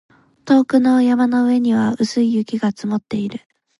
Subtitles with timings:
[0.45, 3.41] 遠くの山の上には薄い雪が積もっている